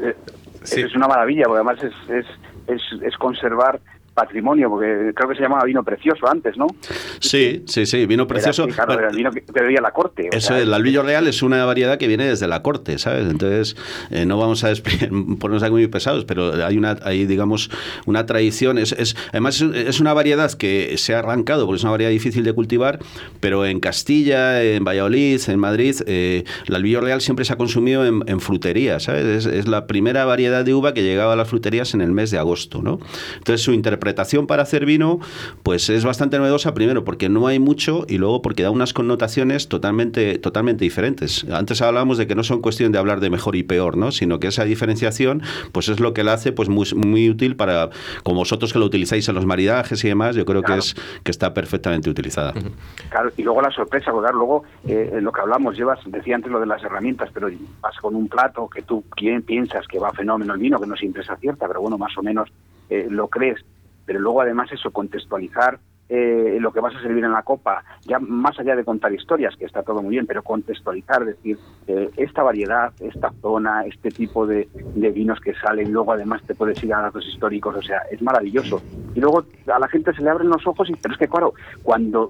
[0.02, 0.16] eh,
[0.64, 2.26] es, una maravilla, porque además es,
[2.68, 3.80] es, es conservar
[4.16, 6.68] patrimonio, porque creo que se llamaba vino precioso antes, ¿no?
[7.20, 8.66] Sí, sí, sí, vino precioso.
[8.68, 10.30] claro, era el vino que bebía la corte.
[10.32, 13.30] Eso, el albillo real es una variedad que viene desde la corte, ¿sabes?
[13.30, 13.76] Entonces,
[14.10, 14.70] eh, no vamos a
[15.40, 17.70] ponernos aquí muy pesados, pero hay una, hay, digamos,
[18.06, 18.78] una tradición.
[18.78, 22.46] Es, es, además, es una variedad que se ha arrancado, porque es una variedad difícil
[22.46, 23.00] de cultivar,
[23.42, 28.06] pero en Castilla, en Valladolid, en Madrid, eh, el albillo real siempre se ha consumido
[28.06, 29.46] en, en frutería, ¿sabes?
[29.46, 32.38] Es, la primera variedad de uva que llegaba a las fruterías en el mes de
[32.38, 33.00] agosto, ¿no?
[33.38, 35.20] Entonces, su interpretación interpretación para hacer vino,
[35.64, 39.68] pues es bastante novedosa, primero porque no hay mucho y luego porque da unas connotaciones
[39.68, 41.44] totalmente, totalmente diferentes.
[41.50, 44.12] Antes hablábamos de que no son cuestión de hablar de mejor y peor, ¿no?
[44.12, 45.42] sino que esa diferenciación
[45.72, 47.90] pues es lo que la hace pues muy, muy útil para,
[48.24, 51.32] como vosotros que lo utilizáis en los maridajes y demás, yo creo que es que
[51.32, 52.54] está perfectamente utilizada.
[53.10, 56.60] Claro, y luego la sorpresa, porque luego eh, lo que hablamos, llevas, decía antes lo
[56.60, 57.50] de las herramientas, pero
[57.82, 60.96] vas con un plato que tú quién piensas que va fenómeno el vino, que no
[60.96, 62.52] siempre es acierta, pero bueno, más o menos
[62.90, 63.64] eh, lo crees
[64.06, 68.20] pero luego además eso, contextualizar eh, lo que vas a servir en la copa, ya
[68.20, 72.44] más allá de contar historias, que está todo muy bien, pero contextualizar, decir, eh, esta
[72.44, 77.02] variedad, esta zona, este tipo de, vinos que salen, luego además te puedes ir a
[77.02, 78.84] datos históricos, o sea, es maravilloso.
[79.16, 81.56] Y luego a la gente se le abren los ojos, y, pero es que claro,
[81.82, 82.30] cuando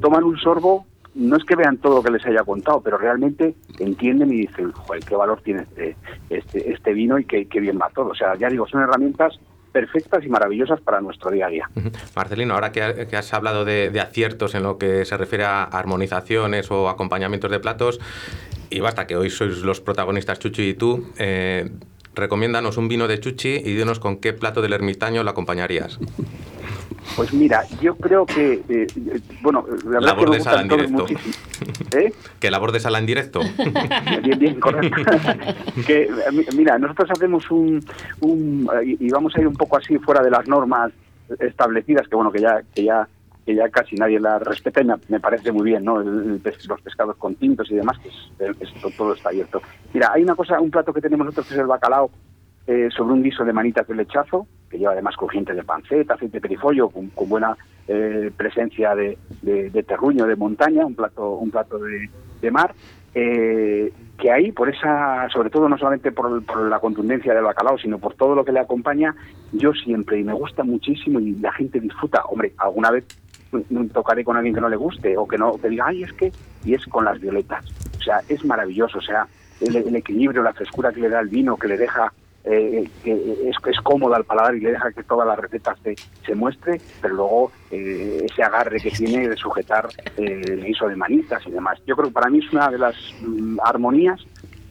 [0.00, 3.54] toman un sorbo, no es que vean todo lo que les haya contado, pero realmente
[3.78, 5.96] entienden y dicen, joder, qué valor tiene este,
[6.30, 8.08] este, este vino y qué, qué bien va todo.
[8.08, 9.38] O sea, ya digo, son herramientas
[9.74, 11.68] perfectas y maravillosas para nuestro día a día.
[12.14, 16.88] Marcelino, ahora que, has hablado de, aciertos en lo que se refiere a armonizaciones o
[16.88, 18.00] acompañamientos de platos,
[18.70, 21.70] y basta que hoy sois los protagonistas Chuchi y tú, eh,
[22.14, 25.98] recomiéndanos un vino de Chuchi y dinos con qué plato del ermitaño lo acompañarías.
[27.16, 28.86] Pues mira, yo creo que, eh,
[29.42, 31.06] bueno, la labor de sala en directo.
[31.96, 32.12] ¿Eh?
[32.40, 33.40] Que labor de sala en directo.
[34.22, 35.02] bien, bien, correcto.
[35.86, 36.10] que,
[36.56, 37.84] mira, nosotros hacemos un,
[38.20, 40.92] un, y vamos a ir un poco así fuera de las normas
[41.38, 43.08] establecidas, que bueno, que ya, que ya
[43.44, 46.00] que ya casi nadie las respeta y me, parece muy bien, ¿no?
[46.00, 49.60] los pescados con tintos y demás, que es, todo está abierto.
[49.92, 52.10] Mira, hay una cosa, un plato que tenemos nosotros que es el bacalao,
[52.66, 56.38] eh, sobre un guiso de manitas de lechazo, que lleva además crujiente de panceta, aceite
[56.38, 59.18] de perifollo, con, buena eh, presencia de,
[59.86, 62.74] terruño de montaña, un plato, un plato de, mar,
[63.14, 67.98] eh, que ahí, por esa, sobre todo no solamente por, la contundencia del bacalao, sino
[67.98, 69.14] por todo lo que le acompaña,
[69.52, 73.04] yo siempre, y me gusta muchísimo, y la gente disfruta, hombre, alguna vez
[73.92, 76.32] tocaré con alguien que no le guste, o que no, que diga, ay, es que,
[76.64, 77.64] y es con las violetas.
[77.98, 79.26] O sea, es maravilloso, o sea,
[79.60, 82.12] el equilibrio, la frescura que le da el vino, que le deja
[82.44, 83.12] eh, que
[83.48, 85.94] es, es cómoda al paladar y le deja que todas las recetas se,
[86.26, 90.96] se muestre, pero luego eh, ese agarre que tiene de sujetar eh, el guiso de
[90.96, 91.80] manitas y demás.
[91.86, 94.20] Yo creo que para mí es una de las mm, armonías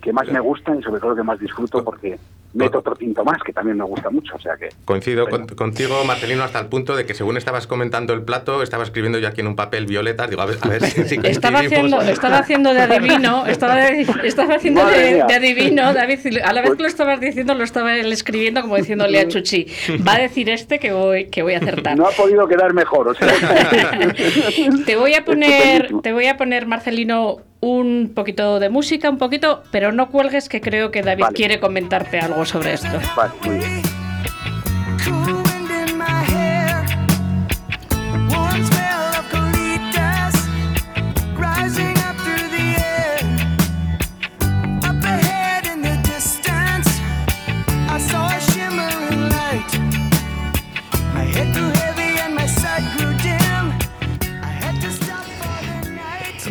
[0.01, 2.19] que más me gustan y sobre todo que más disfruto porque
[2.53, 4.35] meto otro tinto más que también me gusta mucho.
[4.35, 8.23] O sea que, Coincido contigo, Marcelino, hasta el punto de que según estabas comentando el
[8.23, 10.27] plato, estaba escribiendo yo aquí en un papel violeta.
[10.27, 14.85] Digo, a ver, a ver si, estaba haciendo, estaba haciendo de adivino, estaba, estaba haciendo
[14.85, 18.75] de, adivino, David, a la vez que lo estabas diciendo, lo estaba él escribiendo como
[18.75, 19.67] diciéndole a Chuchi,
[20.07, 21.97] va a decir este que voy, que voy a acertar.
[21.97, 23.27] No ha podido quedar mejor, o sea.
[24.85, 29.63] te voy a poner, te voy a poner, Marcelino, un poquito de música, un poquito,
[29.71, 32.99] pero no cuelgues que creo que David quiere comentarte algo sobre esto.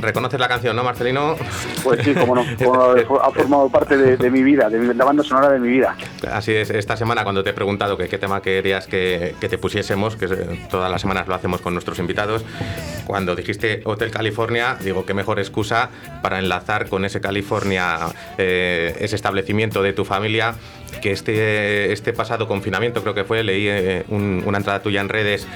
[0.02, 1.36] ¿Reconoces la canción, no, Marcelino?
[1.84, 2.42] Pues sí, como no,
[3.22, 5.96] ha formado parte de, mi vida, de la banda sonora de mi vida.
[6.30, 9.58] Así es, esta semana cuando te he preguntado que qué tema querías que, que te
[9.58, 10.26] pusiésemos, que
[10.68, 12.44] todas las semanas lo hacemos con nuestros invitados,
[13.06, 17.98] cuando dijiste Hotel California, digo, qué mejor excusa para enlazar con ese California,
[18.38, 20.54] eh, ese establecimiento de tu familia,
[21.00, 25.46] que este, este pasado confinamiento, creo que fue, leí eh, una entrada tuya en redes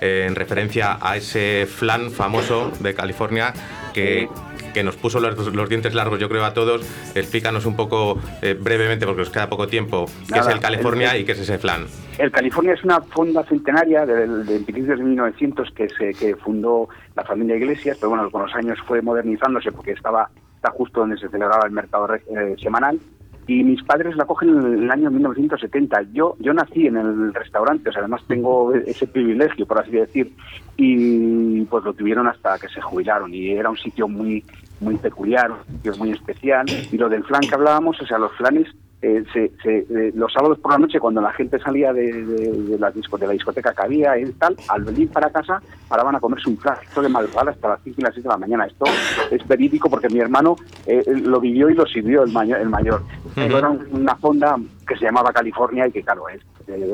[0.00, 3.52] eh, en referencia a ese flan famoso de California
[3.96, 4.28] que,
[4.74, 6.82] que nos puso los, dientes largos, yo creo, a todos.
[7.14, 11.24] Explícanos un poco eh, brevemente, porque nos queda poco tiempo, qué es el California y
[11.24, 11.86] qué es ese flan.
[12.18, 16.90] El California es una fonda centenaria del, de principios de 1900 que, se, que fundó
[17.14, 21.16] la familia Iglesias, pero bueno, con los años fue modernizándose porque estaba está justo donde
[21.16, 22.98] se celebraba el mercado eh, semanal
[23.46, 26.02] y mis padres la cogen en el año 1970.
[26.12, 30.32] Yo yo nací en el restaurante, o sea, además tengo ese privilegio, por así decir,
[30.76, 34.44] y pues lo tuvieron hasta que se jubilaron y era un sitio muy
[34.80, 38.32] muy peculiar, un sitio muy especial y lo del flan que hablábamos, o sea, los
[38.32, 38.68] flanes
[39.06, 42.90] eh, se, eh, los sábados por la noche cuando la gente salía de, de, la,
[42.90, 46.50] disco, de la discoteca que había y tal, al venir para casa paraban a comerse
[46.50, 48.66] un flan, esto de madrugada hasta las 5 y las 6 de la mañana.
[48.66, 48.84] Esto
[49.30, 52.58] es verídico porque mi hermano eh, lo vivió y lo sirvió el, mayor.
[52.58, 53.02] El mayor.
[53.36, 54.56] Era una fonda
[54.88, 56.40] que se llamaba California y que claro, es,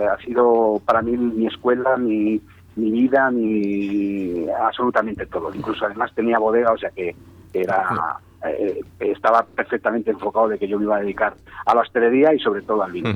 [0.03, 2.43] ha sido para mí mi escuela, mi,
[2.77, 5.55] mi vida, mi absolutamente todo.
[5.55, 7.17] Incluso además tenía bodega, o sea que
[7.55, 12.35] era eh, estaba perfectamente enfocado de que yo me iba a dedicar a la hostelería
[12.35, 13.11] y sobre todo al vino.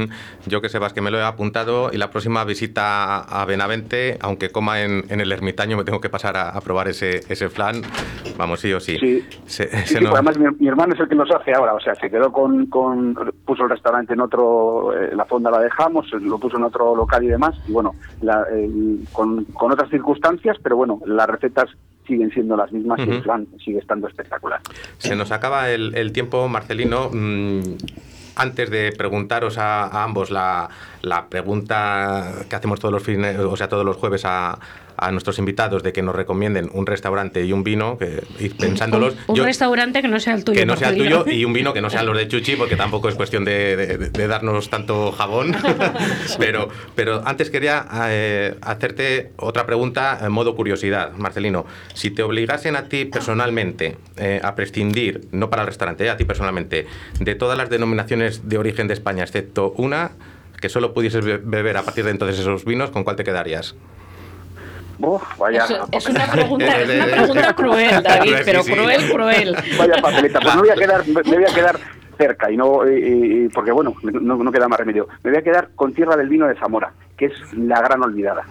[0.46, 4.50] Yo que sepas que me lo he apuntado y la próxima visita a Benavente, aunque
[4.50, 7.82] coma en, el ermitaño, me tengo que pasar a, probar ese, ese flan,
[8.36, 9.24] vamos, sí o sí.
[9.46, 9.64] Sí,
[9.96, 13.14] además mi, hermano es el que nos hace ahora, o sea, se quedó con, con
[13.44, 17.24] puso el restaurante en otro, eh, la fonda la dejamos, lo puso en otro local
[17.24, 17.94] y demás, y bueno,
[19.12, 21.70] con, con otras circunstancias, pero bueno, las recetas
[22.06, 24.60] siguen siendo las mismas y el flan sigue estando espectacular.
[24.98, 27.10] Se nos acaba el, tiempo, Marcelino.
[27.12, 27.60] Mm,
[28.36, 30.68] antes de preguntaros a, ambos la,
[31.28, 34.58] pregunta que hacemos todos los fines, o sea, todos los jueves a,
[34.96, 39.14] a nuestros invitados de que nos recomienden un restaurante y un vino, que ir pensándolos.
[39.26, 40.58] Un, restaurante que no sea el tuyo.
[40.58, 42.76] Que no sea el tuyo y un vino que no sean los de Chuchi, porque
[42.76, 45.54] tampoco es cuestión de, darnos tanto jabón.
[46.38, 51.66] pero, pero antes quería eh, hacerte otra pregunta en modo curiosidad, Marcelino.
[51.94, 56.24] Si te obligasen a ti personalmente eh, a prescindir, no para el restaurante, a ti
[56.24, 56.86] personalmente,
[57.20, 60.12] de todas las denominaciones de origen de España, excepto una,
[60.60, 63.74] que solo pudieses beber a partir de entonces esos vinos, ¿con cuál te quedarías?
[65.38, 65.66] Vaya.
[65.92, 69.56] Es, una pregunta, es, una pregunta, cruel, David, pero cruel, cruel.
[69.78, 70.40] Vaya papeleta.
[70.40, 71.78] Pues me voy a quedar, me voy a quedar
[72.16, 72.80] cerca y no
[73.52, 76.46] porque bueno no, no, queda más remedio me voy a quedar con Tierra del Vino
[76.46, 78.42] de Zamora que es la gran olvidada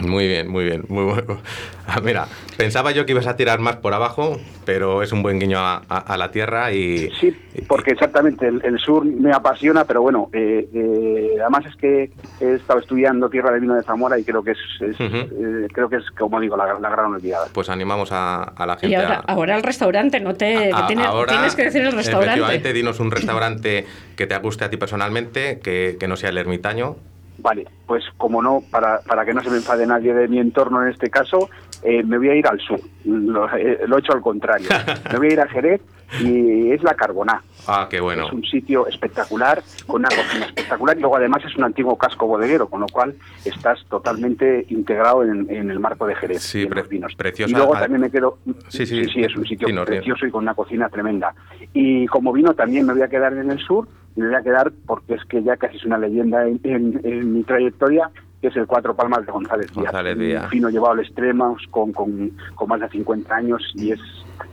[0.00, 1.38] muy bien, muy bien, muy bueno.
[1.90, 2.26] Ah, mira,
[2.58, 6.16] pensaba yo que ibas a tirar más por abajo, pero es un buen guiño a,
[6.18, 7.10] la tierra y...
[7.18, 7.34] Sí,
[7.66, 12.10] porque exactamente el, sur me apasiona, pero bueno, eh, eh, además es que
[12.42, 15.96] he estado estudiando Tierra de Vino de Zamora y creo que es, eh, creo que
[15.96, 17.46] es como digo, la, gran olvidada.
[17.54, 20.70] Pues animamos a, la gente Y ahora, el restaurante, no te...
[20.88, 22.32] tienes, tienes, que decir el restaurante.
[22.32, 26.36] Efectivamente, dinos un restaurante que te guste a ti personalmente, que, que no sea el
[26.36, 26.96] ermitaño,
[27.38, 30.82] Vale, pues como no, para, para que no se me enfade nadie de mi entorno
[30.82, 31.48] en este caso,
[31.82, 32.80] eh, me voy a ir al sur.
[33.04, 34.68] Lo, eh, lo, he hecho al contrario.
[35.12, 35.80] Me voy a ir a Jerez
[36.20, 37.42] y es la Carboná.
[37.66, 38.26] Ah, qué bueno.
[38.26, 42.26] Es un sitio espectacular, con una cocina espectacular y luego además es un antiguo casco
[42.26, 43.14] bodeguero, con lo cual
[43.44, 46.42] estás totalmente integrado en, el marco de Jerez.
[46.42, 47.14] Sí, vinos.
[47.14, 47.50] precioso.
[47.50, 48.38] Y luego también me quedo...
[48.68, 51.34] Sí, sí, sí, es un sitio precioso y con una cocina tremenda.
[51.72, 53.86] Y como vino también me voy a quedar en el sur
[54.18, 58.10] me voy a quedar porque es que ya casi es una leyenda en, mi trayectoria
[58.40, 59.86] que es el Cuatro Palmas de González Díaz.
[59.86, 60.44] González Díaz.
[60.44, 64.00] Un vino llevado al extremo, con, con, con, más de 50 años y es,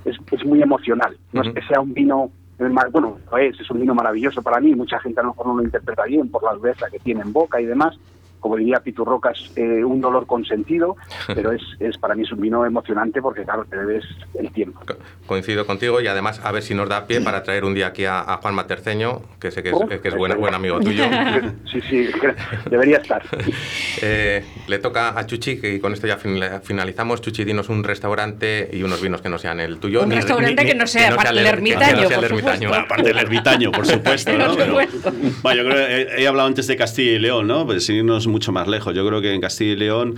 [0.06, 1.15] es, es muy emocional.
[1.34, 2.32] No es que sea un vino
[2.91, 5.63] bueno, es, es un vino maravilloso para mí, mucha gente a lo mejor no lo
[5.63, 7.98] interpreta bien por la dureza que tiene en boca y demás,
[8.45, 10.97] como diría Piturrocas, eh, un dolor consentido,
[11.34, 14.05] pero es, es para mí es un vino emocionante porque, claro, te debes
[14.36, 14.81] el tiempo.
[15.25, 18.05] Coincido contigo y además a ver si nos da pie para traer un día aquí
[18.05, 21.05] a, Juan Materceño, que sé que es, oh, que es buen, buen, amigo tuyo.
[21.71, 22.08] Sí, sí,
[22.69, 23.23] debería estar.
[24.03, 27.21] Eh, le toca a Chuchi, que con esto ya finalizamos.
[27.21, 30.03] Chuchi, dinos un restaurante y unos vinos que no sean el tuyo.
[30.03, 32.73] Un restaurante que no sea, aparte del ermitaño, por supuesto.
[32.75, 34.38] Aparte del ermitaño, por supuesto.
[34.38, 34.55] ¿no?
[34.55, 37.65] yo creo, he, he, hablado antes de Castilla y León, ¿no?
[37.65, 38.93] Pues si nos mucho más lejos.
[38.93, 40.15] Yo creo que en Castilla y León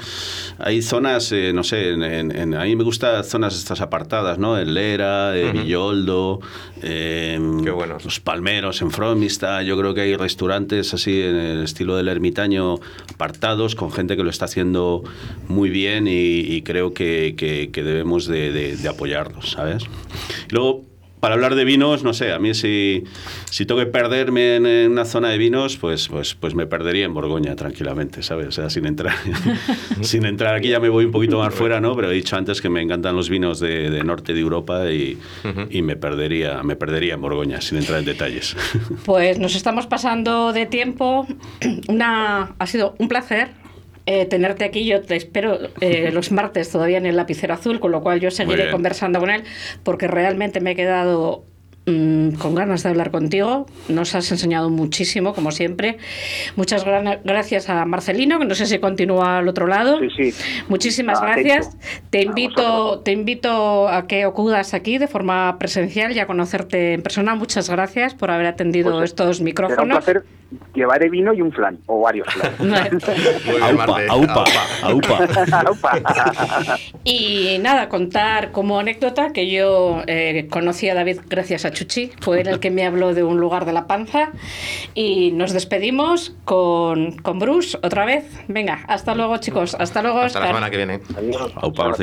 [0.58, 4.58] hay zonas, eh, no sé, en, a mí me gustan zonas estas apartadas, ¿no?
[4.58, 6.40] En Lera, en Villoldo,
[6.82, 9.62] los Palmeros, en Fromista.
[9.62, 12.80] Yo creo que hay restaurantes así en el estilo del ermitaño
[13.14, 15.04] apartados con gente que lo está haciendo
[15.48, 19.84] muy bien y, creo que, que, debemos de, de apoyarlos, ¿sabes?
[20.50, 20.84] luego,
[21.20, 23.04] para hablar de vinos, no sé, a mí si,
[23.50, 27.14] si tengo que perderme en, una zona de vinos, pues, pues, pues me perdería en
[27.14, 28.48] Borgoña tranquilamente, ¿sabes?
[28.48, 29.16] O sea, sin entrar,
[30.02, 31.96] sin entrar aquí ya me voy un poquito más fuera, ¿no?
[31.96, 35.18] Pero he dicho antes que me encantan los vinos de, de norte de Europa y,
[35.70, 38.56] y, me, perdería, me perdería en Borgoña, sin entrar en detalles.
[39.06, 41.26] Pues nos estamos pasando de tiempo.
[41.88, 43.50] Una, ha sido un placer
[44.08, 44.86] eh, tenerte aquí.
[44.86, 48.32] Yo te espero eh, los martes todavía en el lapicero azul, con lo cual yo
[48.32, 49.44] seguiré conversando con él,
[49.84, 51.46] porque realmente me he quedado
[51.90, 53.66] Mm, con ganas de hablar contigo.
[53.88, 55.98] Nos has enseñado muchísimo, como siempre.
[56.58, 59.98] Muchas gracias a Marcelino, que no sé si continúa al otro lado.
[60.68, 61.78] Muchísimas ah, gracias.
[62.10, 67.04] Te invito, te invito a que acudas aquí de forma presencial y a conocerte en
[67.04, 67.36] persona.
[67.36, 70.04] Muchas gracias por haber atendido pues, estos micrófonos.
[70.04, 70.38] Será un
[70.74, 72.54] Llevaré vino y un flan, o varios flan.
[73.62, 74.46] aupa, aupa,
[75.64, 76.00] aupa.
[77.04, 82.42] y nada, contar como anécdota que yo eh, conocí a David gracias a Chuchi, fue
[82.42, 84.32] el que me habló de un lugar de la panza.
[84.96, 88.26] Y nos despedimos con, con Bruce otra vez.
[88.48, 89.76] Venga, hasta luego, chicos.
[89.78, 91.02] Hasta luego, Hasta la semana que viene.
[91.16, 91.52] Adiós.
[91.56, 91.94] Aupa,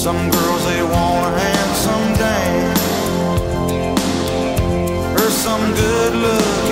[0.00, 2.72] Some girls they want a handsome dame
[5.14, 6.69] or some good look.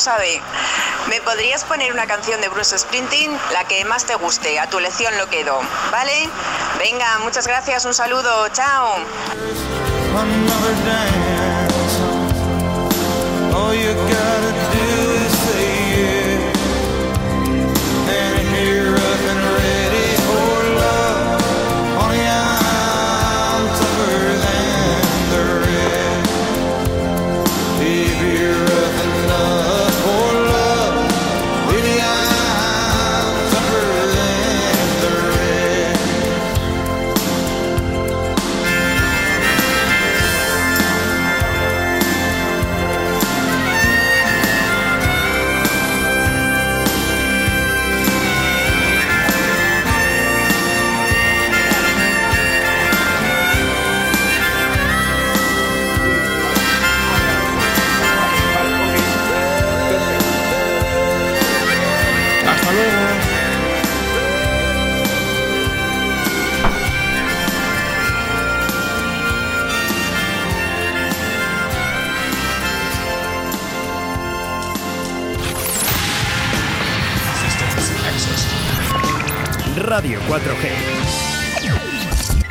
[0.00, 0.40] Sabe.
[1.08, 3.36] ¿Me podrías poner una canción de Bruce Sprinting?
[3.52, 6.28] La que más te guste, a tu elección lo quedo, ¿vale?
[6.78, 8.96] Venga, muchas gracias, un saludo, chao.